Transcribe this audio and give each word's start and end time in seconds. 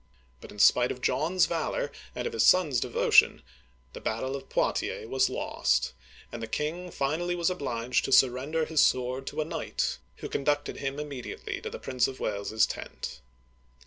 But, 0.41 0.49
in 0.51 0.57
spite 0.57 0.91
of 0.91 0.99
John's 1.03 1.45
valor, 1.45 1.91
and 2.15 2.25
of 2.25 2.33
his 2.33 2.43
son's 2.43 2.79
devotion, 2.79 3.43
the 3.93 4.01
battle 4.01 4.35
of 4.35 4.49
Poitiers 4.49 5.07
was 5.07 5.29
lost, 5.29 5.93
and 6.31 6.41
the 6.41 6.47
king 6.47 6.89
finally 6.89 7.35
was 7.35 7.51
obliged 7.51 8.05
to 8.05 8.11
surrender 8.11 8.65
his 8.65 8.81
sword 8.81 9.27
to 9.27 9.41
a 9.41 9.45
knight, 9.45 9.99
who 10.15 10.27
conducted 10.27 10.77
him 10.77 10.99
im 10.99 11.07
mediately 11.09 11.61
to 11.61 11.69
the 11.69 11.77
Prince 11.77 12.07
of 12.07 12.19
Wales's 12.19 12.65
tent. 12.65 13.19